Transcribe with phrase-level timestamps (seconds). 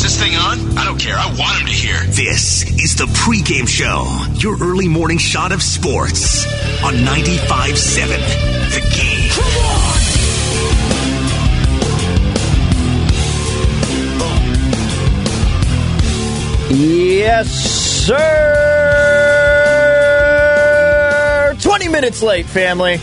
[0.00, 0.78] Is this thing on?
[0.78, 1.14] I don't care.
[1.14, 2.00] I want him to hear.
[2.06, 4.06] This is the pregame show,
[4.38, 6.46] your early morning shot of sports
[6.82, 8.08] on 95.7
[8.72, 9.28] The Game.
[16.70, 18.16] Yes, sir.
[21.60, 22.96] 20 minutes late, family.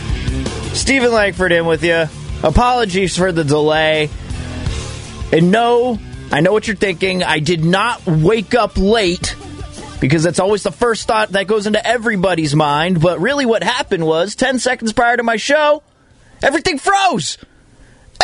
[0.74, 2.06] Steven Langford in with you.
[2.42, 4.10] Apologies for the delay.
[5.30, 7.22] And no, I know what you're thinking.
[7.22, 9.34] I did not wake up late
[10.00, 13.00] because that's always the first thought that goes into everybody's mind.
[13.00, 15.82] But really, what happened was 10 seconds prior to my show,
[16.42, 17.38] everything froze.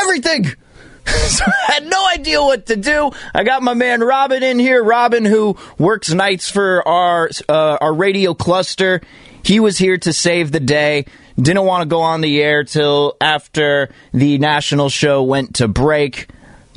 [0.01, 0.45] Everything.
[1.07, 3.11] so I had no idea what to do.
[3.35, 4.83] I got my man Robin in here.
[4.83, 9.01] Robin, who works nights for our uh, our radio cluster,
[9.45, 11.07] he was here to save the day.
[11.37, 16.29] Didn't want to go on the air till after the national show went to break.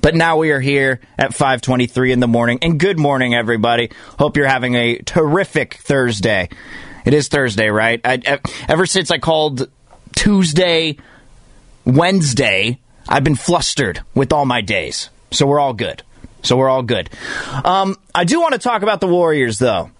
[0.01, 2.59] But now we are here at 5:23 in the morning.
[2.61, 3.89] And good morning, everybody.
[4.19, 6.49] Hope you're having a terrific Thursday.
[7.05, 8.01] It is Thursday, right?
[8.03, 9.69] I, ever since I called
[10.15, 10.97] Tuesday
[11.85, 15.09] Wednesday, I've been flustered with all my days.
[15.31, 16.03] So we're all good.
[16.43, 17.09] So we're all good.
[17.63, 19.91] Um, I do want to talk about the Warriors, though.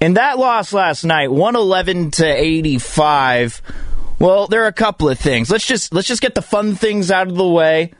[0.00, 3.60] In that loss last night, 111 to 85.
[4.18, 5.50] Well, there are a couple of things.
[5.50, 7.92] Let's just let's just get the fun things out of the way.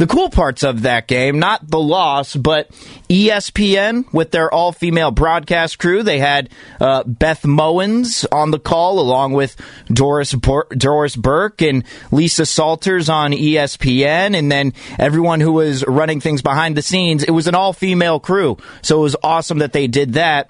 [0.00, 2.70] The cool parts of that game, not the loss, but
[3.10, 6.02] ESPN with their all female broadcast crew.
[6.02, 6.48] They had
[6.80, 9.60] uh, Beth Mowins on the call along with
[9.92, 16.18] Doris, Bur- Doris Burke and Lisa Salters on ESPN, and then everyone who was running
[16.18, 17.22] things behind the scenes.
[17.22, 20.48] It was an all female crew, so it was awesome that they did that.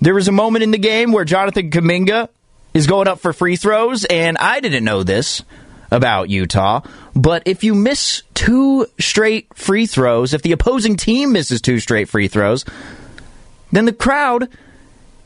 [0.00, 2.28] There was a moment in the game where Jonathan Kuminga
[2.72, 5.42] is going up for free throws, and I didn't know this
[5.90, 6.80] about Utah,
[7.14, 12.08] but if you miss two straight free throws, if the opposing team misses two straight
[12.08, 12.64] free throws,
[13.72, 14.48] then the crowd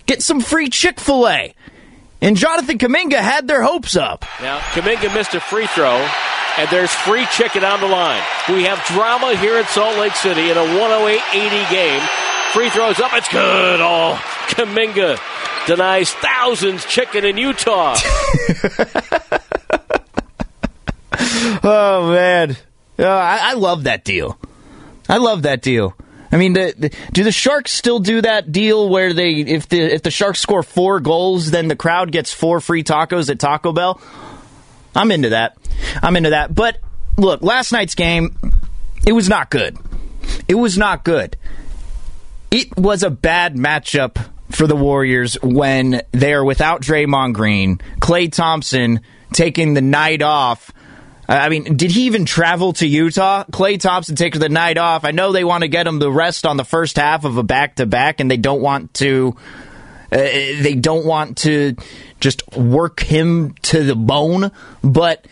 [0.07, 1.55] gets some free Chick fil A.
[2.23, 4.25] And Jonathan Kuminga had their hopes up.
[4.43, 6.07] Now, Kuminga missed a free throw,
[6.59, 8.23] and there's free chicken on the line.
[8.49, 12.03] We have drama here in Salt Lake City in a 108-80 game.
[12.53, 13.81] Free throws up, it's good.
[13.81, 15.19] Oh, Kuminga
[15.67, 17.97] denies thousands chicken in Utah.
[21.63, 22.57] Oh man,
[22.99, 24.39] Uh, I, I love that deal.
[25.09, 25.95] I love that deal.
[26.33, 29.81] I mean, the, the, do the Sharks still do that deal where they, if the
[29.81, 33.73] if the Sharks score four goals, then the crowd gets four free tacos at Taco
[33.73, 34.01] Bell?
[34.95, 35.57] I'm into that.
[36.03, 36.55] I'm into that.
[36.55, 36.79] But
[37.17, 38.37] look, last night's game,
[39.07, 39.77] it was not good.
[40.47, 41.37] It was not good.
[42.51, 48.31] It was a bad matchup for the Warriors when they are without Draymond Green, Klay
[48.33, 49.01] Thompson
[49.33, 50.73] taking the night off.
[51.31, 53.45] I mean, did he even travel to Utah?
[53.45, 55.05] Klay Thompson taking the night off.
[55.05, 57.45] I know they want to get him the rest on the first half of a
[57.45, 59.37] back to back, and they don't want to.
[60.11, 61.77] Uh, they don't want to
[62.19, 64.51] just work him to the bone.
[64.83, 65.25] But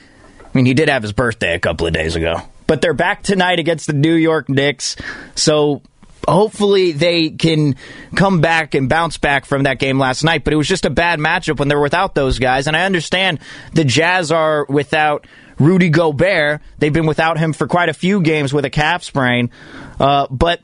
[0.44, 2.42] I mean, he did have his birthday a couple of days ago.
[2.68, 4.94] But they're back tonight against the New York Knicks,
[5.34, 5.82] so
[6.28, 7.74] hopefully they can
[8.14, 10.44] come back and bounce back from that game last night.
[10.44, 12.68] But it was just a bad matchup when they were without those guys.
[12.68, 13.40] And I understand
[13.72, 15.26] the Jazz are without
[15.58, 16.60] Rudy Gobert.
[16.78, 19.50] They've been without him for quite a few games with a calf sprain.
[19.98, 20.60] Uh, but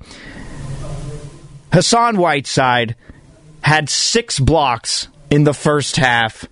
[1.73, 2.97] Hassan Whiteside
[3.61, 6.47] had six blocks in the first half.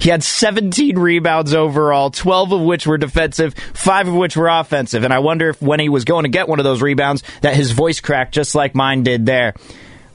[0.00, 5.04] He had 17 rebounds overall, 12 of which were defensive, 5 of which were offensive.
[5.04, 7.54] And I wonder if when he was going to get one of those rebounds that
[7.54, 9.54] his voice cracked just like mine did there.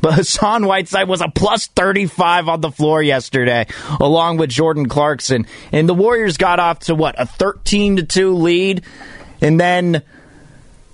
[0.01, 3.67] But Hassan Whiteside was a plus 35 on the floor yesterday,
[3.99, 5.45] along with Jordan Clarkson.
[5.71, 8.83] And the Warriors got off to what, a 13 to 2 lead?
[9.41, 10.03] And then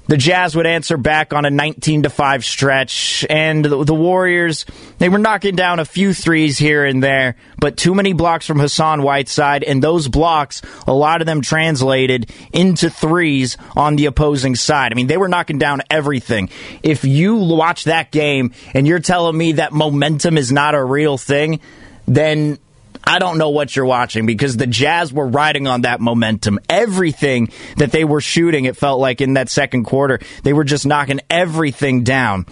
[0.07, 4.65] the Jazz would answer back on a 19 to 5 stretch and the, Warriors
[4.99, 8.59] they were knocking down a few threes here and there but too many blocks from
[8.59, 14.55] Hassan Whiteside and those blocks a lot of them translated into threes on the opposing
[14.55, 14.91] side.
[14.91, 16.49] I mean they were knocking down everything.
[16.83, 21.17] If you watch that game and you're telling me that momentum is not a real
[21.17, 21.59] thing
[22.07, 22.57] then
[23.07, 26.59] I don't know what you're watching because the Jazz were riding on that momentum.
[26.67, 30.85] Everything that they were shooting, it felt like in that second quarter, they were just
[30.85, 32.45] knocking everything down.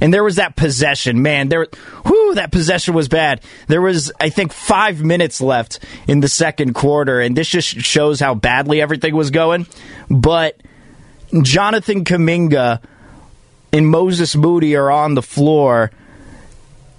[0.00, 1.48] And there was that possession, man.
[1.48, 1.66] There,
[2.04, 3.40] whoo, that possession was bad.
[3.66, 8.20] There was, I think, five minutes left in the second quarter, and this just shows
[8.20, 9.66] how badly everything was going.
[10.08, 10.62] But
[11.42, 12.80] Jonathan Kuminga
[13.72, 15.90] and Moses Moody are on the floor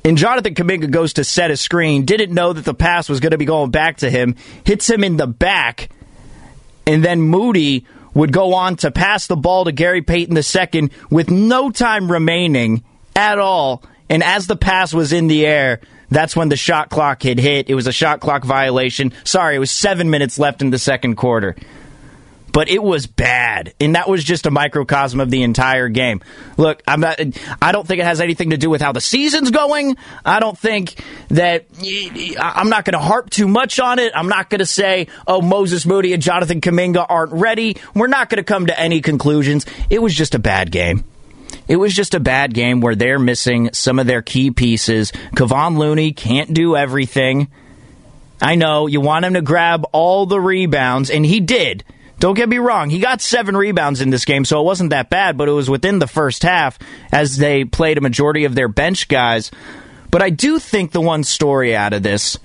[0.10, 3.30] and Jonathan Kuminga goes to set a screen, didn't know that the pass was going
[3.30, 5.90] to be going back to him, hits him in the back,
[6.88, 7.86] and then Moody
[8.16, 12.84] would go on to pass the ball to Gary Payton II with no time remaining
[13.16, 13.84] at all.
[14.10, 15.80] And as the pass was in the air,
[16.10, 17.70] that's when the shot clock had hit.
[17.70, 19.14] It was a shot clock violation.
[19.26, 21.56] Sorry, it was seven minutes left in the second quarter
[22.52, 26.22] but it was bad, and that was just a microcosm of the entire game.
[26.58, 27.20] Look, I'm not.
[27.62, 29.98] I don't think it has anything to do with how the season's going.
[30.26, 31.66] I don't think that.
[32.40, 34.14] I'm not going to harp too much on it.
[34.16, 38.30] I'm not going to say, "Oh, Moses Moody and Jonathan Kuminga aren't ready." We're not
[38.30, 39.66] going to come to any conclusions.
[39.90, 41.04] It was just a bad game.
[41.68, 45.12] It was just a bad game where they're missing some of their key pieces.
[45.36, 47.48] Kevon Looney can't do everything.
[48.42, 51.84] I know you want him to grab all the rebounds, and he did.
[52.20, 55.10] Don't get me wrong, he got seven rebounds in this game, so it wasn't that
[55.10, 56.78] bad, but it was within the first half
[57.14, 59.52] as they played a majority of their bench guys.
[60.12, 62.38] But I do think the one story out of this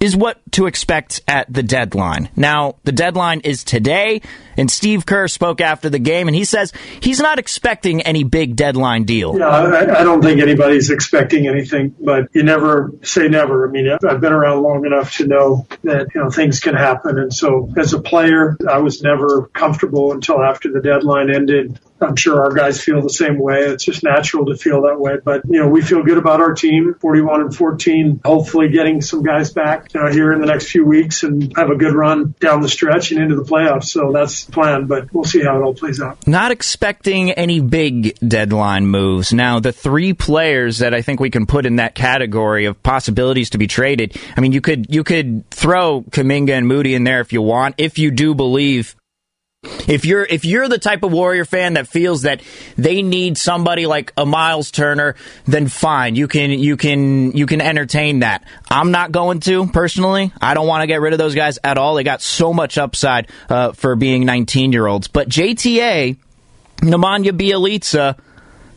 [0.00, 2.30] is what to expect at the deadline.
[2.34, 4.22] Now, the deadline is today,
[4.56, 8.56] and Steve Kerr spoke after the game, and he says he's not expecting any big
[8.56, 9.38] deadline deal.
[9.38, 13.68] Yeah, I, I don't think anybody's expecting anything, but you never say never.
[13.68, 17.18] I mean, I've been around long enough to know that you know things can happen,
[17.18, 22.16] and so as a player, I was never comfortable until after the deadline ended I'm
[22.16, 23.60] sure our guys feel the same way.
[23.60, 25.18] It's just natural to feel that way.
[25.22, 29.22] But, you know, we feel good about our team, 41 and 14, hopefully getting some
[29.22, 32.34] guys back you know, here in the next few weeks and have a good run
[32.40, 33.84] down the stretch and into the playoffs.
[33.84, 36.26] So that's the plan, but we'll see how it all plays out.
[36.26, 39.32] Not expecting any big deadline moves.
[39.32, 43.50] Now, the three players that I think we can put in that category of possibilities
[43.50, 47.20] to be traded, I mean, you could, you could throw Kuminga and Moody in there
[47.20, 48.96] if you want, if you do believe
[49.90, 52.42] if you're if you're the type of Warrior fan that feels that
[52.76, 55.16] they need somebody like a Myles Turner,
[55.46, 58.44] then fine, you can you can you can entertain that.
[58.70, 60.32] I'm not going to personally.
[60.40, 61.94] I don't want to get rid of those guys at all.
[61.96, 65.08] They got so much upside uh, for being 19 year olds.
[65.08, 66.16] But JTA,
[66.78, 68.18] Nemanja Bjelica,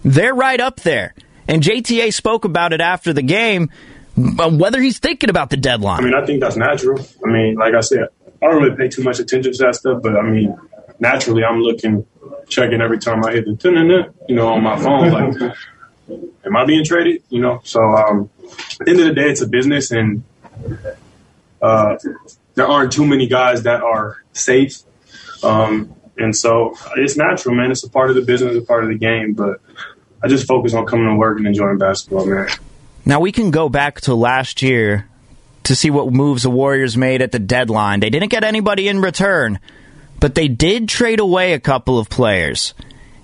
[0.04, 1.14] they're right up there.
[1.48, 3.70] And JTA spoke about it after the game.
[4.16, 6.02] Uh, whether he's thinking about the deadline.
[6.02, 7.04] I mean, I think that's natural.
[7.26, 8.10] I mean, like I said,
[8.44, 10.56] I don't really pay too much attention to that stuff, but I mean,
[11.04, 12.08] naturally, I'm looking,
[12.48, 15.56] checking every time I hit the, you know, on my phone, like,
[16.46, 17.22] am I being traded?
[17.30, 18.30] You know, so um,
[18.80, 20.24] at the end of the day, it's a business, and
[21.62, 21.98] uh,
[22.56, 24.82] there aren't too many guys that are safe.
[25.44, 27.70] Um, and so it's natural, man.
[27.70, 29.34] It's a part of the business, a part of the game.
[29.34, 29.60] But
[30.24, 32.48] I just focus on coming to work and enjoying basketball, man.
[33.06, 35.10] Now we can go back to last year
[35.64, 38.00] to see what moves the Warriors made at the deadline.
[38.00, 39.60] They didn't get anybody in return
[40.24, 42.74] but they did trade away a couple of players.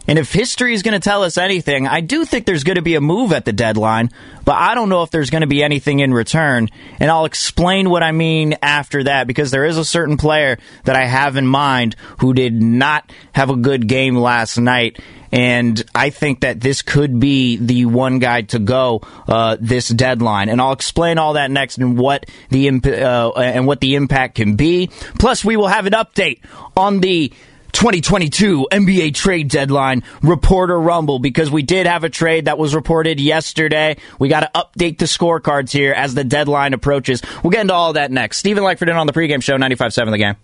[0.08, 2.82] And if history is going to tell us anything, I do think there's going to
[2.82, 4.10] be a move at the deadline,
[4.44, 6.70] but I don't know if there's going to be anything in return.
[7.00, 10.96] And I'll explain what I mean after that because there is a certain player that
[10.96, 15.00] I have in mind who did not have a good game last night.
[15.32, 20.50] And I think that this could be the one guy to go uh, this deadline,
[20.50, 24.36] and I'll explain all that next and what the imp- uh, and what the impact
[24.36, 24.88] can be.
[25.20, 26.40] Plus, we will have an update
[26.76, 27.32] on the
[27.72, 33.20] 2022 NBA trade deadline reporter rumble because we did have a trade that was reported
[33.20, 33.98] yesterday.
[34.20, 37.22] We got to update the scorecards here as the deadline approaches.
[37.44, 38.38] We'll get into all that next.
[38.38, 40.36] Steven Langford in on the pregame show, 95.7 the game.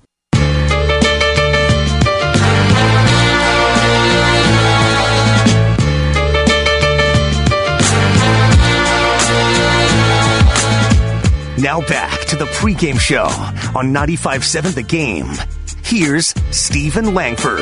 [11.58, 13.24] Now back to the pregame show
[13.77, 15.25] on 95.7 The Game.
[15.85, 17.59] Here's Steven Langford.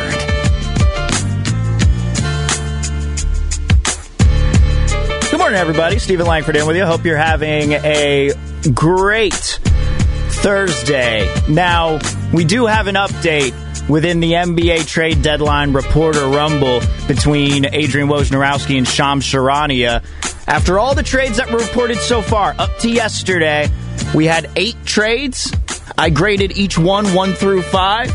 [5.30, 6.00] Good morning, everybody.
[6.00, 6.86] Steven Langford in with you.
[6.86, 8.32] Hope you're having a
[8.74, 11.30] great Thursday.
[11.50, 12.00] Now,
[12.34, 13.54] we do have an update
[13.90, 20.02] within the NBA trade deadline reporter rumble between Adrian Wojnarowski and Shams Charania.
[20.48, 23.70] After all the trades that were reported so far, up to yesterday,
[24.16, 25.52] we had eight trades.
[25.98, 28.12] I graded each one one through five.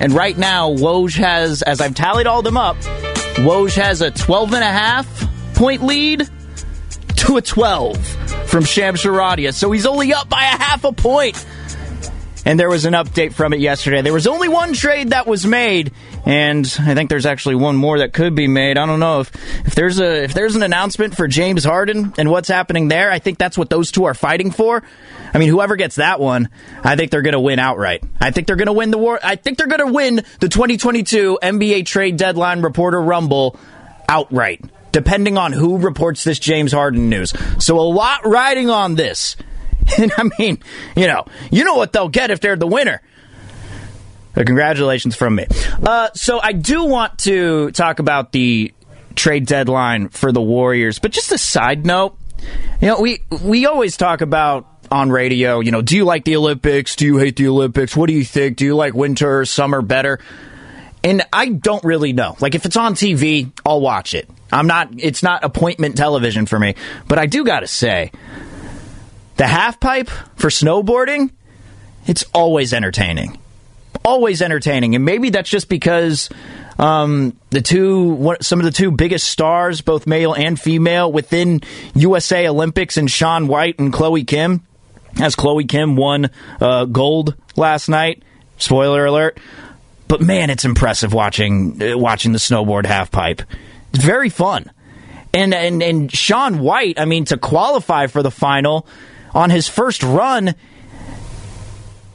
[0.00, 2.76] And right now, Woj has, as I've tallied all them up,
[3.36, 6.28] Woj has a 12 and a half point lead
[7.16, 7.98] to a 12
[8.48, 9.52] from Shams Charania.
[9.52, 11.44] So he's only up by a half a point.
[12.44, 14.02] And there was an update from it yesterday.
[14.02, 15.92] There was only one trade that was made,
[16.28, 18.76] and I think there's actually one more that could be made.
[18.76, 19.34] I don't know if,
[19.66, 23.10] if there's a if there's an announcement for James Harden and what's happening there.
[23.10, 24.82] I think that's what those two are fighting for.
[25.32, 26.50] I mean, whoever gets that one,
[26.84, 28.04] I think they're going to win outright.
[28.20, 29.18] I think they're going to win the war.
[29.22, 33.58] I think they're going to win the 2022 NBA trade deadline reporter rumble
[34.06, 37.32] outright, depending on who reports this James Harden news.
[37.58, 39.36] So a lot riding on this.
[39.96, 40.58] And I mean,
[40.94, 43.00] you know, you know what they'll get if they're the winner.
[44.38, 45.46] Uh, congratulations from me.
[45.82, 48.72] Uh, so I do want to talk about the
[49.16, 52.16] trade deadline for the Warriors, but just a side note,
[52.80, 56.36] you know, we we always talk about on radio, you know, do you like the
[56.36, 56.94] Olympics?
[56.94, 57.96] Do you hate the Olympics?
[57.96, 58.56] What do you think?
[58.56, 60.20] Do you like winter or summer better?
[61.02, 62.36] And I don't really know.
[62.40, 64.30] Like if it's on TV, I'll watch it.
[64.52, 66.76] I'm not it's not appointment television for me,
[67.08, 68.12] but I do got to say
[69.36, 71.32] the half pipe for snowboarding,
[72.06, 73.38] it's always entertaining.
[74.04, 74.94] Always entertaining.
[74.94, 76.28] And maybe that's just because
[76.78, 81.60] um, the two, some of the two biggest stars, both male and female, within
[81.94, 84.62] USA Olympics, and Shaun White and Chloe Kim,
[85.20, 88.22] as Chloe Kim won uh, gold last night.
[88.58, 89.38] Spoiler alert.
[90.08, 93.42] But man, it's impressive watching uh, watching the snowboard half pipe.
[93.92, 94.70] It's very fun.
[95.34, 98.86] And and and Shaun White, I mean, to qualify for the final,
[99.34, 100.54] on his first run,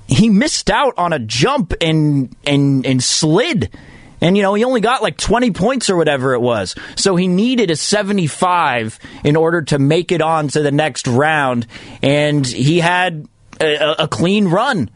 [0.07, 3.75] he missed out on a jump and and and slid.
[4.21, 6.75] And, you know, he only got like 20 points or whatever it was.
[6.95, 11.67] So he needed a 75 in order to make it on to the next round.
[12.01, 13.27] And he had
[13.59, 14.89] a, a clean run.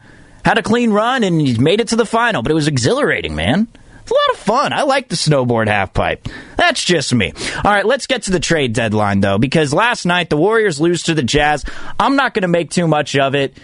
[0.46, 2.40] Had a clean run and he made it to the final.
[2.40, 3.68] But it was exhilarating, man.
[4.00, 4.72] It's a lot of fun.
[4.72, 6.26] I like the snowboard half pipe.
[6.56, 7.34] That's just me.
[7.56, 11.02] All right, let's get to the trade deadline, though, because last night the Warriors lose
[11.02, 11.66] to the Jazz.
[12.00, 13.54] I'm not going to make too much of it.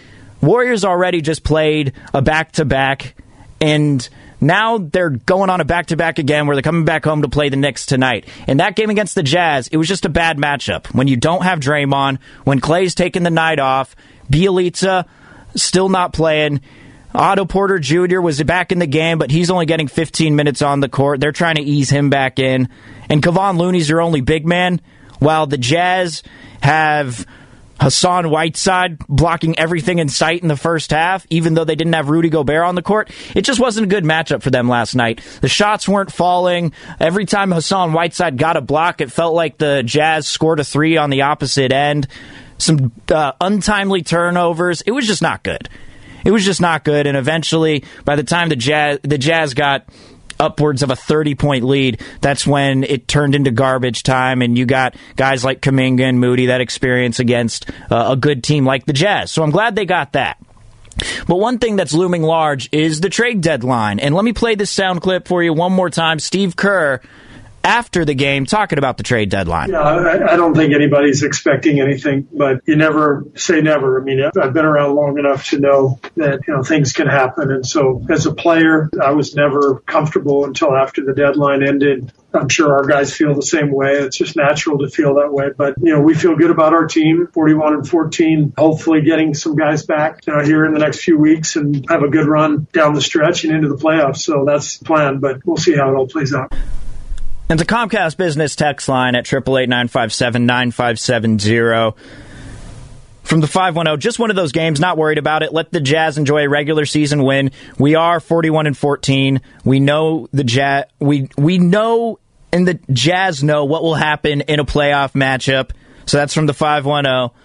[0.41, 3.15] Warriors already just played a back to back,
[3.59, 4.07] and
[4.41, 7.29] now they're going on a back to back again where they're coming back home to
[7.29, 8.27] play the Knicks tonight.
[8.47, 10.93] In that game against the Jazz, it was just a bad matchup.
[10.93, 13.95] When you don't have Draymond, when Klay's taking the night off,
[14.29, 15.05] Bjelica
[15.55, 16.61] still not playing.
[17.13, 18.19] Otto Porter Jr.
[18.19, 21.21] was back in the game, but he's only getting 15 minutes on the court.
[21.21, 22.67] They're trying to ease him back in.
[23.09, 24.81] And Kevon Looney's your only big man,
[25.19, 26.23] while the Jazz
[26.61, 27.25] have
[27.79, 32.09] Hassan Whiteside blocking everything in sight in the first half, even though they didn't have
[32.09, 33.11] Rudy Gobert on the court.
[33.35, 35.21] It just wasn't a good matchup for them last night.
[35.41, 36.73] The shots weren't falling.
[36.99, 40.97] Every time Hassan Whiteside got a block, it felt like the Jazz scored a three
[40.97, 42.07] on the opposite end.
[42.57, 44.81] Some uh, untimely turnovers.
[44.81, 45.69] It was just not good.
[46.23, 47.05] It was just not good.
[47.05, 49.85] And eventually, by the time the Jazz, the Jazz got
[50.39, 54.65] upwards of a 30 point lead, that's when it turned into garbage time, and you
[54.65, 58.93] got guys like Kuminga and Moody that experience against uh, a good team like the
[58.93, 59.31] Jazz.
[59.31, 60.37] So I'm glad they got that.
[61.27, 63.99] But one thing that's looming large is the trade deadline.
[63.99, 66.19] And let me play this sound clip for you one more time.
[66.19, 67.01] Steve Kerr
[67.65, 69.71] after the game talking about the trade deadline.
[69.71, 73.99] Yeah, I, I, don't think anybody's expecting anything, but you never say never.
[73.99, 77.51] I mean, I've been around long enough to know that, you know, things can happen.
[77.51, 82.13] And so as a player, I was never comfortable until after the deadline ended.
[82.35, 83.93] I'm sure our guys feel the same way.
[83.93, 85.49] It's just natural to feel that way.
[85.55, 89.55] But, you know, we feel good about our team, 41 and 14, hopefully getting some
[89.55, 92.67] guys back you know, here in the next few weeks and have a good run
[92.73, 94.17] down the stretch and into the playoffs.
[94.17, 96.53] So that's the plan, but we'll see how it all plays out.
[97.47, 101.95] And the Comcast business text line at 888-957-9570.
[103.21, 105.53] From the 510, just one of those games, not worried about it.
[105.53, 107.51] Let the Jazz enjoy a regular season win.
[107.77, 109.41] We are 41 and 14.
[109.63, 112.19] We know the Jazz we we know
[112.51, 115.71] and the Jazz know what will happen in a playoff matchup.
[116.05, 117.35] So that's from the 510.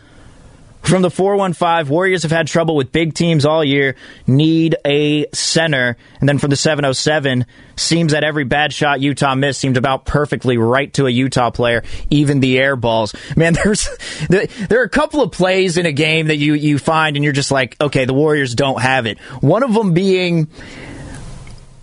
[0.83, 3.97] From the 415, Warriors have had trouble with big teams all year,
[4.27, 5.97] need a center.
[6.19, 7.47] And then from the 707,
[7.77, 11.85] seems that every bad shot Utah missed seemed about perfectly right to a Utah player,
[12.11, 13.15] even the air balls.
[13.37, 13.89] Man, there's
[14.29, 17.33] there are a couple of plays in a game that you, you find and you're
[17.33, 19.19] just like, okay, the Warriors don't have it.
[19.41, 20.49] One of them being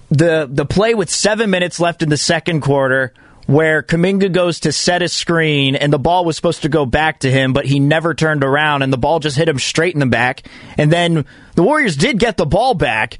[0.09, 3.13] the the play with seven minutes left in the second quarter
[3.47, 7.19] where Kuminga goes to set a screen and the ball was supposed to go back
[7.19, 10.01] to him, but he never turned around and the ball just hit him straight in
[10.01, 10.43] the back.
[10.77, 11.25] And then
[11.55, 13.17] the Warriors did get the ball back,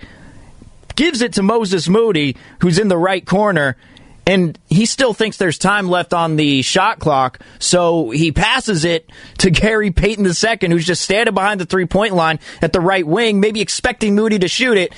[0.96, 3.78] gives it to Moses Moody, who's in the right corner.
[4.26, 9.10] And he still thinks there's time left on the shot clock, so he passes it
[9.38, 13.08] to Gary Payton II, who's just standing behind the three point line at the right
[13.08, 14.92] wing, maybe expecting Moody to shoot it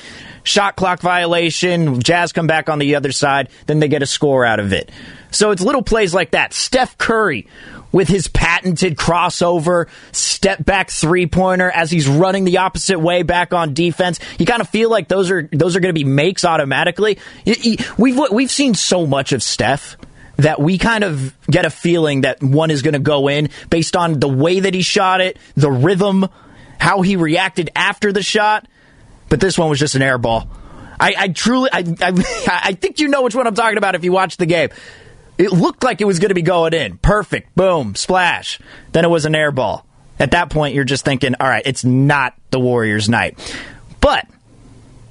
[0.43, 2.01] shot clock violation.
[2.01, 4.91] Jazz come back on the other side, then they get a score out of it.
[5.31, 6.53] So it's little plays like that.
[6.53, 7.47] Steph Curry
[7.91, 13.53] with his patented crossover step back three pointer as he's running the opposite way back
[13.53, 14.19] on defense.
[14.37, 17.19] You kind of feel like those are those are going to be makes automatically.
[17.97, 19.97] We've we've seen so much of Steph
[20.37, 23.95] that we kind of get a feeling that one is going to go in based
[23.95, 26.27] on the way that he shot it, the rhythm,
[26.79, 28.65] how he reacted after the shot.
[29.27, 30.49] But this one was just an air ball.
[30.97, 32.23] I, I truly, I, I,
[32.69, 34.69] I think you know which one I'm talking about if you watch the game.
[35.39, 36.97] It looked like it was going to be going in.
[36.97, 37.55] Perfect.
[37.55, 37.95] Boom.
[37.95, 38.59] Splash.
[38.91, 39.85] Then it was an air ball.
[40.19, 43.39] At that point, you're just thinking, all right, it's not the Warriors' night.
[44.01, 44.27] But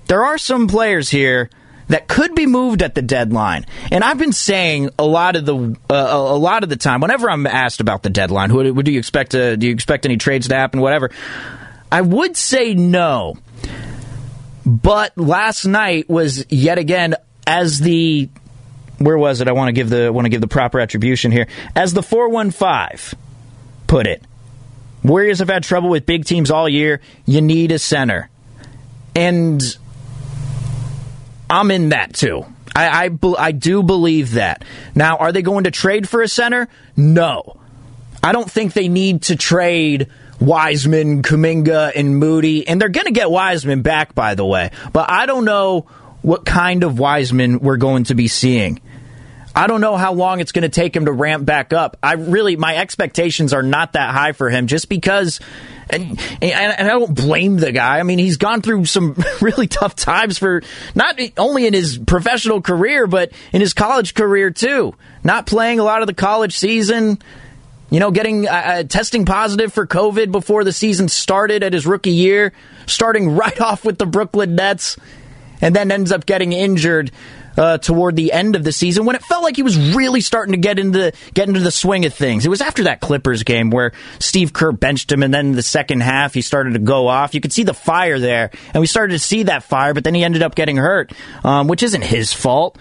[0.06, 1.48] there are some players here
[1.88, 3.64] that could be moved at the deadline.
[3.90, 7.30] And I've been saying a lot of the uh, a lot of the time, whenever
[7.30, 10.18] I'm asked about the deadline, who, who do you expect to do you expect any
[10.18, 11.10] trades to happen, whatever.
[11.90, 13.38] I would say no.
[14.66, 17.14] But last night was yet again
[17.46, 18.28] as the
[18.98, 19.48] where was it?
[19.48, 21.46] I want to give the want to give the proper attribution here.
[21.74, 23.18] As the 415
[23.86, 24.22] put it.
[25.02, 27.00] Warriors have had trouble with big teams all year.
[27.24, 28.28] You need a center.
[29.14, 29.62] And
[31.48, 32.44] I'm in that too.
[32.74, 34.64] I, I, I do believe that.
[34.94, 36.68] Now, are they going to trade for a center?
[36.96, 37.58] No.
[38.22, 40.08] I don't think they need to trade
[40.40, 42.68] Wiseman, Kuminga, and Moody.
[42.68, 44.70] And they're going to get Wiseman back, by the way.
[44.92, 45.86] But I don't know
[46.22, 48.80] what kind of Wiseman we're going to be seeing.
[49.54, 51.96] I don't know how long it's going to take him to ramp back up.
[52.00, 55.40] I really, my expectations are not that high for him just because,
[55.90, 57.98] and, and, I don't blame the guy.
[57.98, 60.62] I mean, he's gone through some really tough times for
[60.94, 64.94] not only in his professional career, but in his college career too.
[65.24, 67.18] Not playing a lot of the college season,
[67.90, 71.86] you know, getting uh, uh, testing positive for COVID before the season started at his
[71.86, 72.52] rookie year,
[72.86, 74.96] starting right off with the Brooklyn Nets,
[75.60, 77.10] and then ends up getting injured
[77.56, 80.52] uh, toward the end of the season when it felt like he was really starting
[80.52, 82.46] to get into get into the swing of things.
[82.46, 86.00] It was after that Clippers game where Steve Kerr benched him, and then the second
[86.00, 87.34] half he started to go off.
[87.34, 90.14] You could see the fire there, and we started to see that fire, but then
[90.14, 91.12] he ended up getting hurt,
[91.44, 92.78] um, which isn't his fault.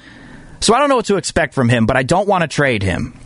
[0.59, 2.83] So I don't know what to expect from him, but I don't want to trade
[2.83, 3.19] him.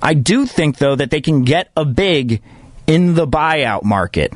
[0.00, 2.42] I do think, though, that they can get a big
[2.86, 4.32] in the buyout market.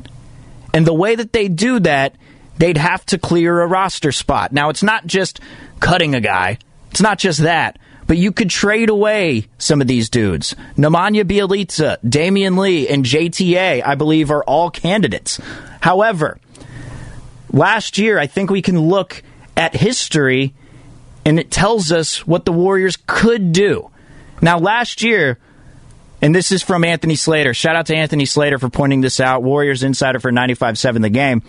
[0.73, 2.15] And the way that they do that,
[2.57, 4.51] they'd have to clear a roster spot.
[4.51, 5.39] Now, it's not just
[5.79, 6.59] cutting a guy,
[6.91, 7.79] it's not just that.
[8.07, 10.55] But you could trade away some of these dudes.
[10.77, 15.41] Nemanja Bjelica, Damion Lee, and JTA, I believe, are all candidates.
[15.81, 16.39] However,
[17.51, 19.21] last year, I think we can look
[19.57, 20.53] at history
[21.25, 23.91] and it tells us what the Warriors could do.
[24.41, 25.37] Now, last year,
[26.21, 27.53] and this is from Anthony Slater.
[27.53, 29.43] Shout out to Anthony Slater for pointing this out.
[29.43, 31.43] Warriors Insider for 95 7 the game.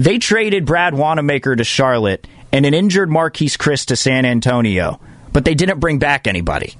[0.00, 4.98] They traded Brad Wanamaker to Charlotte and an injured Marquese Chriss to San Antonio,
[5.30, 6.74] but they didn't bring back anybody.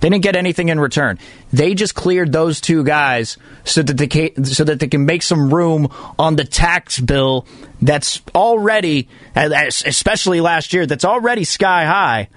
[0.00, 1.18] They didn't get anything in return.
[1.52, 5.22] They just cleared those two guys so that they can, so that they can make
[5.22, 7.44] some room on the tax bill
[7.82, 12.28] that's already, especially last year, that's already sky high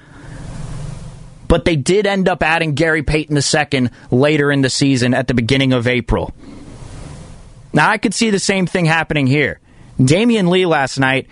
[1.48, 5.36] but they did end up adding Gary Payton II later in the season at the
[5.36, 6.34] beginning of April.
[7.72, 9.60] Now, I could see the same thing happening here.
[10.08, 11.28] Damion Lee last night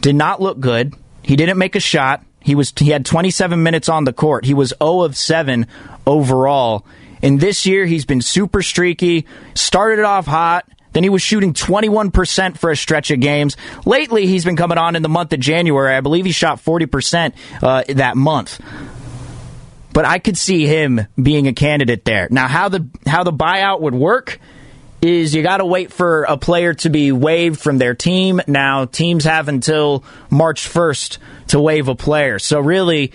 [0.00, 0.94] did not look good.
[1.22, 2.24] He didn't make a shot.
[2.40, 4.44] He was he had 27 minutes on the court.
[4.44, 5.66] He was 0 of 7
[6.06, 6.84] overall.
[7.22, 9.26] And this year he's been super streaky.
[9.54, 10.68] Started off hot.
[10.92, 13.56] Then he was shooting 21% for a stretch of games.
[13.84, 15.92] Lately, he's been coming on in the month of January.
[15.96, 18.60] I believe he shot 40% uh, that month
[19.94, 22.26] but I could see him being a candidate there.
[22.30, 24.40] Now, how the how the buyout would work
[25.04, 28.40] is you got to wait for a player to be waived from their team.
[28.46, 32.38] Now, teams have until March 1st to waive a player.
[32.38, 33.12] So really,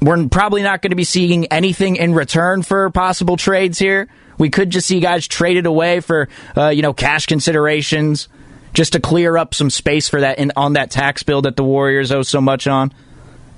[0.00, 4.08] we're probably not going to be seeing anything in return for possible trades here.
[4.38, 8.28] We could just see guys traded away for, uh, you know, cash considerations
[8.74, 11.64] just to clear up some space for that in, on that tax bill that the
[11.64, 12.92] Warriors owe so much on.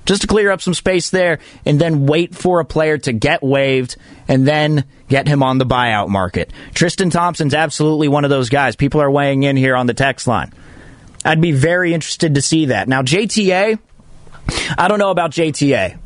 [0.09, 3.43] Just to clear up some space there and then wait for a player to get
[3.43, 3.95] waived
[4.27, 6.51] and then get him on the buyout market.
[6.73, 8.75] Tristan Thompson's absolutely one of those guys.
[8.75, 10.51] People are weighing in here on the text line.
[11.23, 12.87] I'd be very interested to see that.
[12.87, 13.77] Now, JTA,
[14.79, 15.99] I don't know about JTA.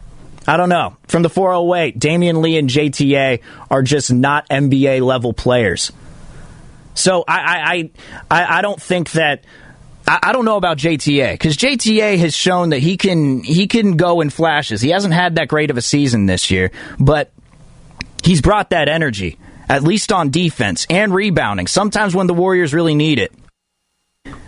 [0.49, 0.97] I don't know.
[1.07, 3.39] From the 408, Damion Lee and JTA
[3.71, 5.93] are just not NBA level players.
[6.93, 7.89] So I
[8.29, 9.45] I I, I don't think that
[10.07, 13.97] I, I don't know about JTA because JTA has shown that he can he can
[13.97, 14.81] go in flashes.
[14.81, 17.31] He hasn't had that great of a season this year, but
[18.23, 19.37] he's brought that energy
[19.69, 21.67] at least on defense and rebounding.
[21.67, 23.31] Sometimes when the Warriors really need it.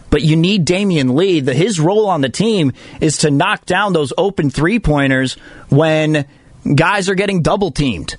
[0.10, 1.42] But you need Damion Lee.
[1.42, 5.34] The, his role on the team is to knock down those open three pointers
[5.70, 6.26] when
[6.74, 8.16] guys are getting double teamed.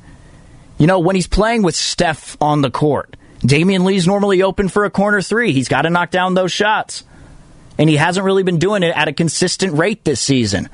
[0.79, 4.85] You know, when he's playing with Steph on the court, Damion Lee's normally open for
[4.85, 5.53] a corner three.
[5.53, 7.05] He's got to knock down those shots.
[7.79, 10.69] And he hasn't really been doing it at a consistent rate this season.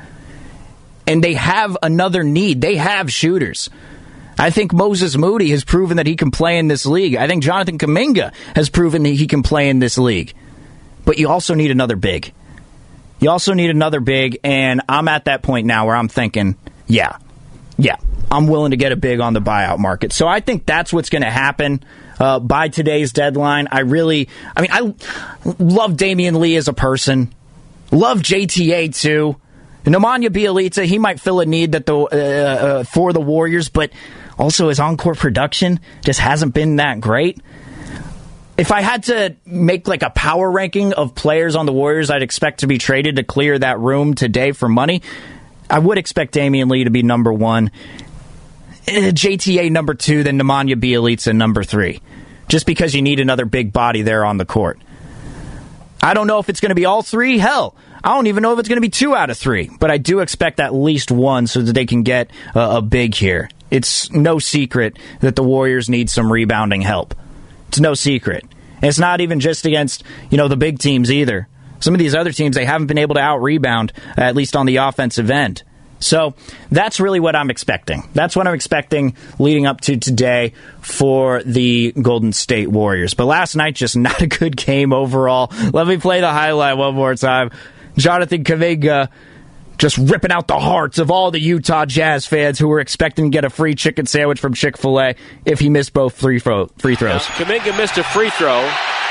[1.07, 2.61] And they have another need.
[2.61, 3.69] They have shooters.
[4.39, 7.17] I think Moses Moody has proven that he can play in this league.
[7.17, 10.33] I think Jonathan Kuminga has proven that he can play in this league.
[11.05, 12.33] But you also need another big.
[13.21, 16.57] You also need another big, and I'm at that point now where I'm thinking,
[16.89, 17.19] yeah,
[17.79, 17.97] yeah,
[18.31, 20.13] I'm willing to get a big on the buyout market.
[20.13, 21.85] So I think that's what's going to happen
[22.23, 23.67] uh, by today's deadline.
[23.73, 24.81] I really, I mean, I
[25.59, 27.35] love Damion Lee as a person,
[27.91, 29.37] love JTA too.
[29.85, 33.91] Nemanja Bjelica, he might fill a need that the uh, uh, for the Warriors, but
[34.39, 37.41] also his on-court production just hasn't been that great.
[38.57, 42.23] If I had to make like a power ranking of players on the Warriors I'd
[42.23, 45.03] expect to be traded to clear that room today for money,
[45.69, 47.73] I would expect Damion Lee to be number one.
[48.87, 52.01] Eh, JTA number two, then Nemanja Bjelica number three.
[52.53, 54.79] Just because you need another big body there on the court.
[56.03, 57.39] I don't know if it's going to be all three.
[57.39, 59.71] Hell, I don't even know if it's going to be two out of three.
[59.81, 63.15] But I do expect at least one so that they can get a, a big
[63.15, 63.49] here.
[63.71, 67.15] It's no secret that the Warriors need some rebounding help.
[67.69, 68.45] It's no secret.
[68.75, 71.49] And it's not even just against, you know, the big teams either.
[71.81, 74.67] Some of these other teams, they haven't been able to out rebound, at least on
[74.67, 75.63] the offensive end.
[76.03, 76.35] So
[76.71, 78.09] that's really what I'm expecting.
[78.13, 83.15] That's what I'm expecting leading up to today for the Golden State Warriors.
[83.15, 85.53] But last night, just not a good game overall.
[85.73, 87.51] Let me play the highlight one more time.
[87.97, 89.09] Jonathan Kuminga
[89.79, 93.35] just ripping out the hearts of all the Utah Jazz fans who were expecting to
[93.35, 96.67] get a free chicken sandwich from Chick fil A if he missed both free, throw,
[96.79, 97.23] free throws.
[97.23, 98.61] Kuminga missed a free throw,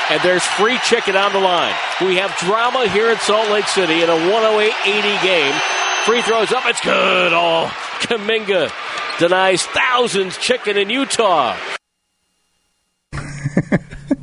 [0.10, 1.76] and there's free chicken on the line.
[2.00, 5.54] We have drama here in Salt Lake City in a 108 80 game.
[6.06, 6.66] Free throws up.
[6.66, 7.32] It's good.
[7.34, 7.68] Oh,
[8.02, 8.72] Kuminga
[9.20, 11.56] denies thousands chicken in Utah.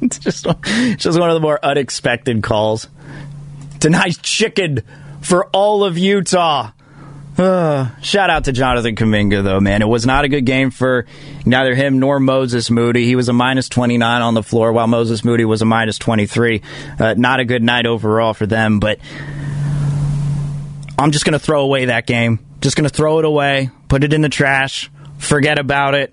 [0.03, 0.45] it's just,
[0.97, 2.88] just one of the more unexpected calls.
[3.79, 4.83] Denies chicken
[5.21, 6.73] for all of Utah.
[7.38, 9.81] Uh, shout out to Jonathan Kuminga, though, man.
[9.81, 11.07] It was not a good game for
[11.47, 13.05] neither him nor Moses Moody.
[13.05, 16.61] He was a minus 29 on the floor, while Moses Moody was a minus 23.
[16.99, 18.99] Uh, not a good night overall for them, but
[20.98, 22.40] I'm just going to throw away that game.
[22.61, 26.12] Just going to throw it away, put it in the trash, forget about it,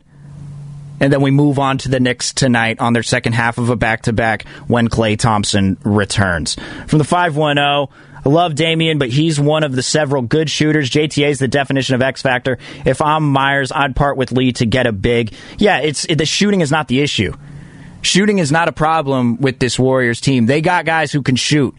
[0.99, 3.75] and then we move on to the Knicks tonight on their second half of a
[3.75, 6.55] back to back when Klay Thompson returns.
[6.87, 7.57] From the 510,
[8.25, 10.89] I love Damion, but he's one of the several good shooters.
[10.89, 12.57] JTA is the definition of X factor.
[12.85, 15.33] If I'm Myers, I'd part with Lee to get a big.
[15.57, 17.33] Yeah, it's it, the shooting is not the issue.
[18.01, 20.45] Shooting is not a problem with this Warriors team.
[20.45, 21.75] They got guys who can shoot.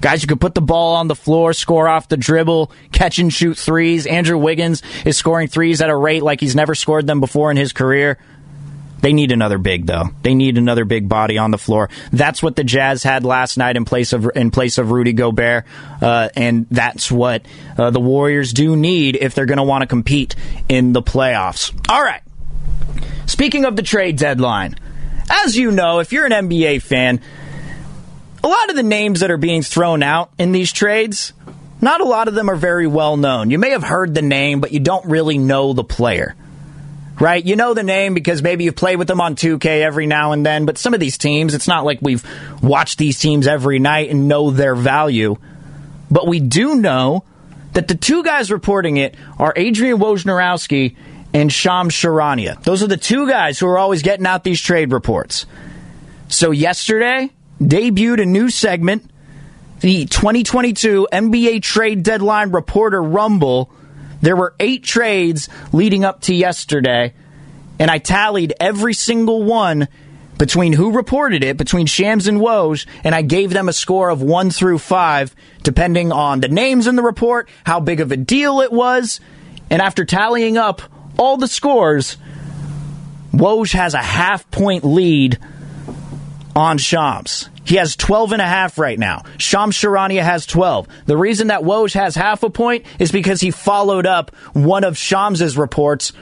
[0.00, 3.32] Guys who can put the ball on the floor, score off the dribble, catch and
[3.32, 4.06] shoot threes.
[4.06, 7.56] Andrew Wiggins is scoring threes at a rate like he's never scored them before in
[7.56, 8.18] his career.
[9.00, 10.10] They need another big though.
[10.22, 11.88] They need another big body on the floor.
[12.12, 15.64] That's what the Jazz had last night in place of in place of Rudy Gobert,
[16.02, 19.86] uh, and that's what uh, the Warriors do need if they're going to want to
[19.86, 20.34] compete
[20.68, 21.72] in the playoffs.
[21.88, 22.22] All right.
[23.26, 24.74] Speaking of the trade deadline,
[25.30, 27.20] as you know, if you're an NBA fan,
[28.42, 31.32] a lot of the names that are being thrown out in these trades,
[31.80, 33.50] not a lot of them are very well known.
[33.50, 36.34] You may have heard the name, but you don't really know the player.
[37.20, 37.44] Right?
[37.44, 40.46] You know the name because maybe you've played with them on 2K every now and
[40.46, 42.24] then, but some of these teams, it's not like we've
[42.62, 45.36] watched these teams every night and know their value.
[46.10, 47.24] But we do know
[47.72, 50.94] that the two guys reporting it are Adrian Wojnarowski
[51.34, 52.62] and Shams Charania.
[52.62, 55.46] Those are the two guys who are always getting out these trade reports.
[56.28, 59.10] So yesterday, debuted a new segment,
[59.80, 63.70] the 2022 NBA Trade Deadline Reporter Rumble.
[64.20, 67.14] There were eight trades leading up to yesterday,
[67.78, 69.88] and I tallied every single one
[70.38, 74.22] between who reported it, between Shams and Woj, and I gave them a score of
[74.22, 78.60] one through five, depending on the names in the report, how big of a deal
[78.60, 79.20] it was.
[79.68, 80.80] And after tallying up
[81.18, 82.16] all the scores,
[83.32, 85.38] Woj has a half point lead
[86.58, 87.48] on Shams.
[87.64, 89.22] He has 12 and a half right now.
[89.38, 90.88] Shams Charania has 12.
[91.06, 94.98] The reason that Woj has half a point is because he followed up one of
[94.98, 96.12] Shams's reports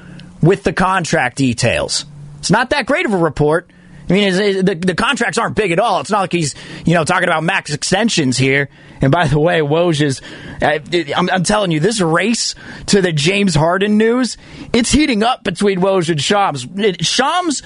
[0.43, 2.05] with the contract details.
[2.39, 3.71] It's not that great of a report.
[4.11, 6.01] I mean, the, the contracts aren't big at all.
[6.01, 8.69] It's not like he's, you know, talking about max extensions here.
[9.01, 10.21] And by the way, Woj is,
[10.63, 10.79] uh,
[11.17, 12.55] I'm, I'm, telling you, this race
[12.87, 14.37] to the James Harden news,
[14.73, 16.67] it's heating up between Woj and Shams.
[17.01, 17.63] Shams,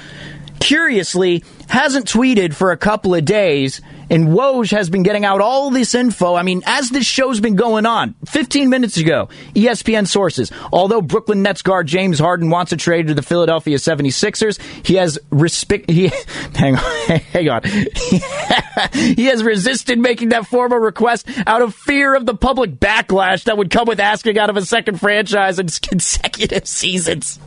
[0.60, 5.70] curiously, hasn't tweeted for a couple of days and Woj has been getting out all
[5.70, 6.34] this info.
[6.34, 11.42] I mean, as this show's been going on, 15 minutes ago, ESPN sources, although Brooklyn
[11.42, 16.08] Nets guard James Harden wants a trade to the Philadelphia 76ers, he has respect, he,
[16.54, 16.82] hang on,
[17.32, 17.62] hang on.
[18.92, 23.56] he has resisted making that formal request out of fear of the public backlash that
[23.56, 27.38] would come with asking out of a second franchise in consecutive seasons.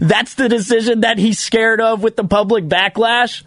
[0.00, 3.42] That's the decision that he's scared of with the public backlash.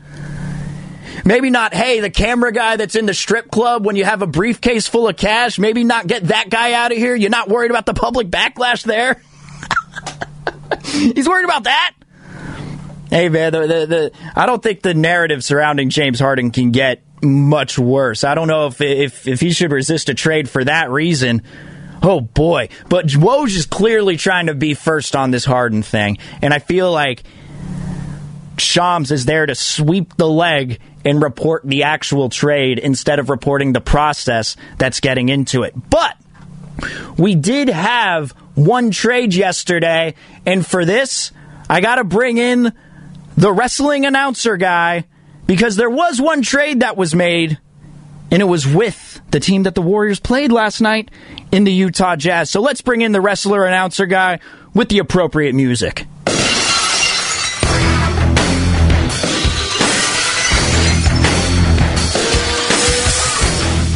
[1.26, 4.28] Maybe not, hey, the camera guy that's in the strip club when you have a
[4.28, 7.16] briefcase full of cash, maybe not get that guy out of here.
[7.16, 9.22] You're not worried about the public backlash there.
[10.84, 11.94] He's worried about that.
[13.10, 17.04] Hey man, the, the, the, I don't think the narrative surrounding James Harden can get
[17.22, 18.24] much worse.
[18.24, 21.44] I don't know if if if he should resist a trade for that reason.
[22.04, 26.54] Oh boy, but Woj is clearly trying to be first on this Harden thing, and
[26.54, 27.24] I feel like
[28.58, 33.72] Shams is there to sweep the leg and report the actual trade instead of reporting
[33.72, 35.74] the process that's getting into it.
[35.90, 36.18] But
[37.18, 41.32] we did have one trade yesterday, and for this,
[41.70, 42.74] I got to bring in
[43.38, 45.06] the wrestling announcer guy
[45.48, 47.60] because there was one trade that was made,
[48.34, 51.12] and it was with the team that the Warriors played last night
[51.52, 52.50] in the Utah Jazz.
[52.50, 54.40] So let's bring in the wrestler announcer guy
[54.74, 56.08] with the appropriate music.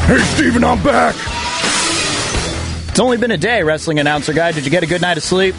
[0.06, 1.15] Hey, Steven, I'm back.
[2.89, 4.52] It's only been a day, wrestling announcer guy.
[4.52, 5.56] Did you get a good night of sleep?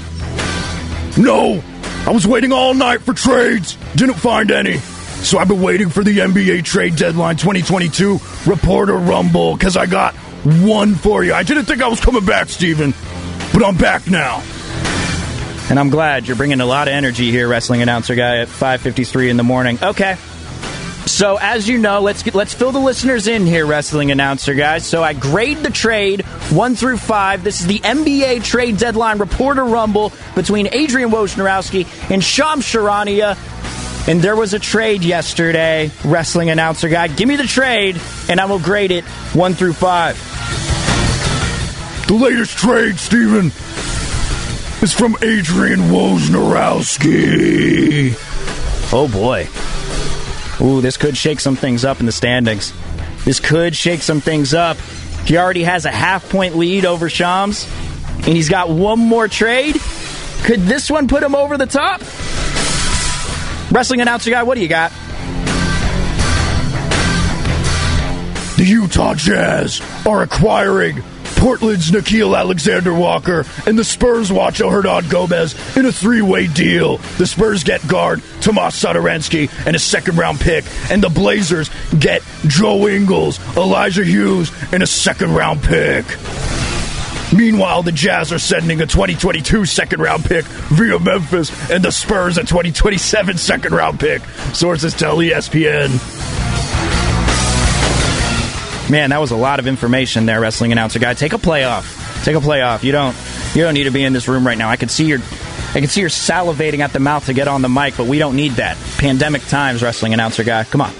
[1.16, 1.64] No.
[2.06, 3.76] I was waiting all night for trades.
[3.96, 4.78] Didn't find any.
[5.22, 10.14] So I've been waiting for the NBA trade deadline 2022 reporter rumble because I got
[10.44, 11.34] one for you.
[11.34, 12.94] I didn't think I was coming back, Steven,
[13.52, 14.42] but I'm back now.
[15.68, 19.28] And I'm glad you're bringing a lot of energy here, wrestling announcer guy, at 5:53
[19.28, 19.78] in the morning.
[19.82, 20.16] Okay,
[21.08, 24.86] so as you know, let's get, let's fill the listeners in here, wrestling announcer guys.
[24.86, 27.42] So I grade the trade one through five.
[27.42, 33.36] This is the NBA trade deadline reporter rumble between Adrian Wojnarowski and Shams Charania.
[34.08, 37.08] And there was a trade yesterday, wrestling announcer guy.
[37.08, 40.16] Give me the trade, and I will grade it one through five.
[42.08, 43.52] The latest trade, Steven,
[44.82, 48.14] is from Adrian Wojnarowski.
[48.94, 49.46] Oh boy.
[50.64, 52.72] Ooh, this could shake some things up in the standings.
[53.26, 54.78] This could shake some things up.
[55.26, 57.68] He already has a half point lead over Shams,
[58.14, 59.76] and he's got one more trade.
[60.44, 62.00] Could this one put him over the top?
[63.70, 64.90] Wrestling announcer guy, what do you got?
[68.56, 71.02] The Utah Jazz are acquiring
[71.36, 76.96] Portland's Nickeil Alexander Walker and the Spurs Juancho Hernangomez in a three way deal.
[77.18, 82.22] The Spurs get guard Tomas Satoransky and a second round pick, and the Blazers get
[82.48, 86.04] Joe Ingles, Elijah Hughes, and a second round pick.
[87.34, 92.38] Meanwhile, the Jazz are sending a 2022 second round pick via Memphis, and the Spurs
[92.38, 94.22] a 2027 second round pick.
[94.54, 95.90] Sources tell ESPN.
[98.90, 101.12] Man, that was a lot of information there, wrestling announcer guy.
[101.12, 102.22] Take a play off.
[102.24, 102.82] Take a play off.
[102.82, 103.14] You don't
[103.54, 104.70] you don't need to be in this room right now.
[104.70, 105.18] I can see your
[105.74, 108.18] I can see you're salivating at the mouth to get on the mic, but we
[108.18, 108.78] don't need that.
[108.96, 110.64] Pandemic times, wrestling announcer guy.
[110.64, 110.92] Come on.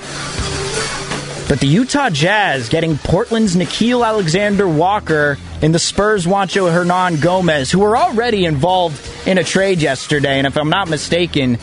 [1.49, 7.81] But the Utah Jazz getting Portland's Nickeil Alexander Walker and the Spurs Juancho Hernangomez, who
[7.81, 10.39] were already involved in a trade yesterday.
[10.39, 11.57] And if I'm not mistaken,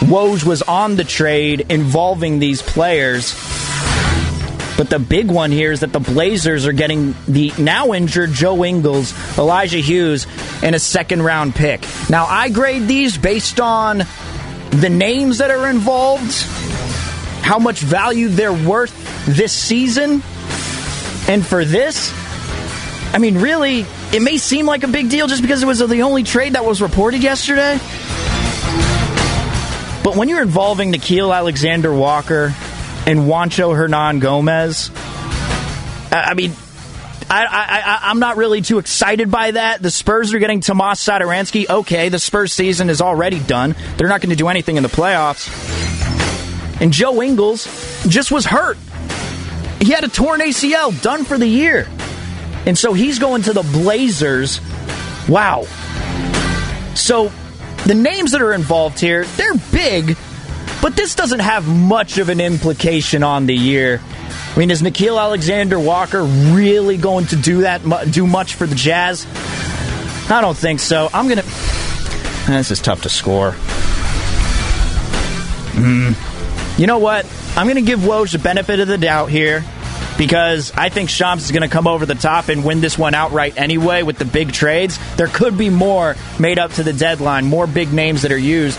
[0.00, 3.34] Woj was on the trade involving these players.
[4.76, 8.64] But the big one here is that the Blazers are getting the now injured Joe
[8.64, 10.26] Ingles, Elijah Hughes,
[10.62, 11.86] and a second round pick.
[12.08, 13.98] Now, I grade these based on
[14.70, 16.32] the names that are involved,
[17.44, 20.22] how much value they're worth this season.
[21.28, 22.12] And for this,
[23.14, 26.02] I mean, really, it may seem like a big deal just because it was the
[26.02, 27.78] only trade that was reported yesterday.
[30.02, 32.54] But when you're involving Nickeil Alexander Walker
[33.06, 34.90] and Juancho Hernangomez,
[36.10, 36.52] I, mean,
[37.30, 39.82] I, I, am not really too excited by that.
[39.82, 41.68] The Spurs are getting Tomas Satoransky.
[41.68, 43.76] Okay, the Spurs season is already done.
[43.96, 45.50] They're not going to do anything in the playoffs.
[46.80, 47.64] And Joe Ingles
[48.08, 48.78] just was hurt.
[49.80, 51.86] He had a torn ACL, done for the year.
[52.66, 54.60] And so he's going to the Blazers.
[55.28, 55.64] Wow.
[56.94, 57.32] So
[57.86, 60.16] the names that are involved here, they're big,
[60.80, 64.00] but this doesn't have much of an implication on the year.
[64.54, 68.74] I mean, is Nickeil Alexander Walker really going to do that, do much for the
[68.74, 69.26] Jazz?
[70.30, 71.08] I don't think so.
[71.12, 71.44] I'm going to.
[72.46, 73.52] This is tough to score.
[75.72, 76.78] Mm.
[76.78, 77.26] You know what?
[77.56, 79.64] I'm to give Woj the benefit of the doubt here
[80.18, 83.14] because I think Shams is going to come over the top and win this one
[83.14, 84.98] outright anyway with the big trades.
[85.16, 88.78] There could be more made up to the deadline, more big names that are used.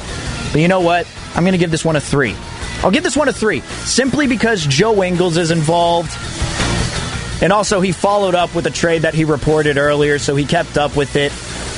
[0.52, 1.08] But you know what?
[1.36, 2.36] I'm going to give this one a three.
[2.84, 6.12] I'll give this one a three, simply because Joe Ingles is involved.
[7.42, 10.78] And also, he followed up with a trade that he reported earlier, so he kept
[10.78, 11.32] up with it.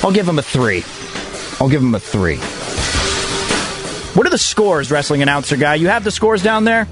[0.04, 0.84] I'll give him a three.
[1.60, 2.36] I'll give him a three.
[4.16, 5.74] What are the scores, wrestling announcer guy?
[5.74, 6.86] You have the scores down there?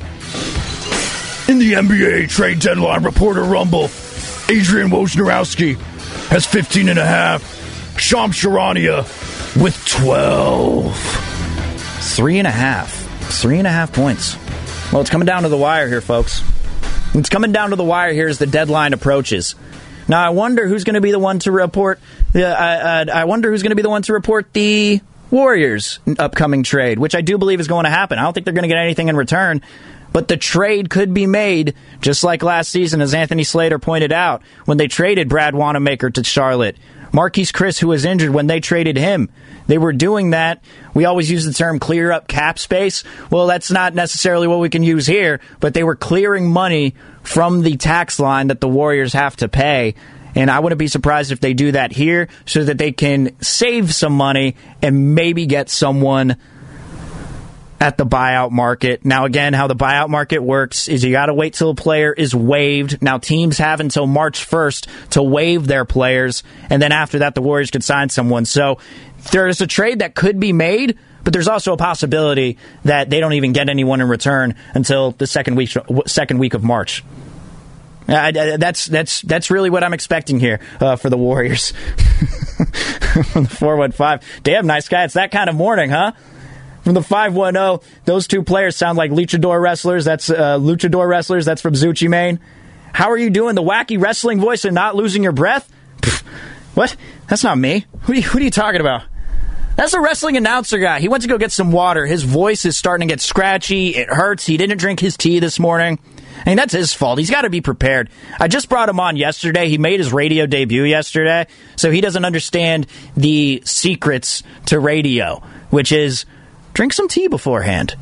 [1.55, 3.85] In the NBA trade deadline reporter rumble,
[4.49, 5.77] Adrian Wojnarowski
[6.27, 7.97] has 15 and a half.
[7.97, 9.05] Shams Charania
[9.63, 10.97] with 12.
[12.17, 12.91] Three and a half.
[13.41, 14.37] Three and a half points.
[14.91, 16.43] Well, it's coming down to the wire here, folks.
[17.15, 19.55] It's coming down to the wire here as the deadline approaches.
[20.09, 22.01] Now, I wonder who's going to be the one to report.
[22.35, 26.63] Uh, uh, I wonder who's going to be the one to report the Warriors' upcoming
[26.63, 28.19] trade, which I do believe is going to happen.
[28.19, 29.63] I don't think they're going to get anything in return,
[30.15, 34.43] but the trade could be made just like last season, as Anthony Slater pointed out,
[34.65, 36.77] when they traded Brad Wanamaker to Charlotte.
[37.13, 39.29] Marquese Chriss, who was injured when they traded him.
[39.67, 40.63] They were doing that.
[40.95, 43.03] We always use the term clear up cap space.
[43.29, 47.63] Well, that's not necessarily what we can use here, but they were clearing money from
[47.63, 49.97] the tax line that the Warriors have to pay.
[50.37, 53.93] And I wouldn't be surprised if they do that here so that they can save
[53.93, 56.37] some money and maybe get someone
[57.85, 59.05] at the buyout market.
[59.05, 62.15] Now, again, how the buyout market works is you got to wait till a player
[62.15, 63.03] is waived.
[63.03, 67.43] Now, teams have until March 1st to waive their players, and then after that, the
[67.43, 68.47] Warriors could sign someone.
[68.47, 68.79] So
[69.33, 73.35] there's a trade that could be made, but there's also a possibility that they don't
[73.35, 77.05] even get anyone in return until the second week second week of March.
[78.09, 81.75] Uh, that's that's that's really what I'm expecting here uh, for the Warriors.
[83.15, 85.05] The four one five, damn nice guy.
[85.05, 86.13] It's that kind of morning, huh?
[86.85, 90.05] From the five one zero, those two players sound like luchador wrestlers.
[90.05, 91.47] That's uh, luchador wrestlers.
[91.47, 92.41] That's from Zucci Maine.
[92.93, 93.55] How are you doing?
[93.55, 95.73] The wacky wrestling voice and not losing your breath?
[96.03, 96.25] Pfft,
[96.75, 96.97] what?
[97.27, 97.87] That's not me.
[98.03, 99.03] Who are, you, who are you talking about?
[99.77, 101.01] That's a wrestling announcer guy.
[101.01, 102.07] He went to go get some water.
[102.07, 103.97] His voice is starting to get scratchy.
[103.97, 104.47] It hurts.
[104.47, 105.99] He didn't drink his tea this morning.
[106.47, 107.19] I mean, that's his fault.
[107.19, 108.11] He's got to be prepared.
[108.39, 109.69] I just brought him on yesterday.
[109.69, 115.91] He made his radio debut yesterday, so he doesn't understand the secrets to radio, which
[115.91, 116.27] is
[116.75, 117.97] drink some tea beforehand.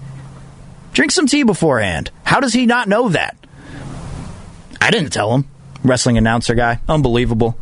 [0.93, 2.11] Drink some tea beforehand.
[2.25, 3.37] How does he not know that?
[4.81, 5.47] I didn't tell him.
[5.85, 6.81] Wrestling announcer guy.
[6.89, 7.57] Unbelievable.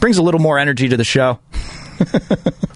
[0.00, 1.38] Brings a little more energy to the show.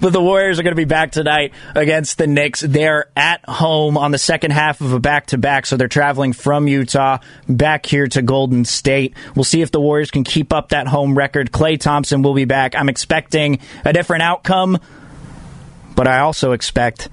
[0.00, 2.60] But the Warriors are going to be back tonight against the Knicks.
[2.60, 6.32] They're at home on the second half of a back to back, so they're traveling
[6.32, 9.14] from Utah back here to Golden State.
[9.34, 11.50] We'll see if the Warriors can keep up that home record.
[11.50, 12.74] Klay Thompson will be back.
[12.74, 14.78] I'm expecting a different outcome,
[15.96, 17.08] but I also expect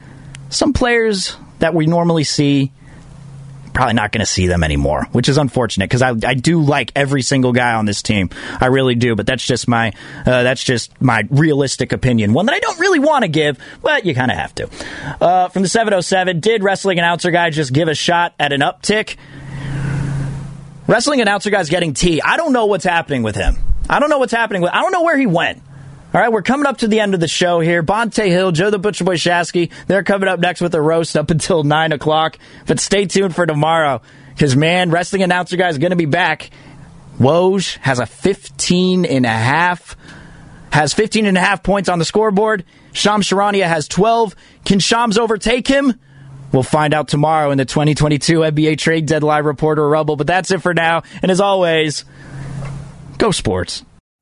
[0.49, 2.71] some players that we normally see
[3.73, 6.91] probably not going to see them anymore, which is unfortunate because I, I do like
[6.95, 8.29] every single guy on this team.
[8.61, 9.93] I really do, but that's just my
[10.25, 14.05] uh, that's just my realistic opinion, one that I don't really want to give, but
[14.05, 14.69] you kind of have to.
[15.19, 19.17] Uh, from the 707, did wrestling announcer guy just give a shot at an uptick?
[20.85, 22.21] Wrestling announcer guy's getting tea.
[22.21, 23.57] I don't know what's happening with him.
[23.89, 24.71] I don't know what's happening with.
[24.71, 25.61] I don't know where he went.
[26.13, 27.81] All right, we're coming up to the end of the show here.
[27.81, 31.31] Bonta Hill, Joe the Butcher Boy Shasky, they're coming up next with a roast up
[31.31, 32.37] until 9 o'clock.
[32.67, 33.99] But stay tuned for tomorrow
[34.29, 36.51] because, man, wrestling announcer guy is going to be back.
[37.17, 39.97] Woj has a 15 and a half,
[40.71, 42.63] has 15 and a half points on the scoreboard.
[42.91, 44.35] Shams Charania has 12.
[44.65, 45.99] Can Shams overtake him?
[46.51, 50.15] We'll find out tomorrow in the 2022 NBA trade deadline reporter Rumble.
[50.15, 51.01] But that's it for now.
[51.23, 52.05] And as always,
[53.17, 53.83] go sports.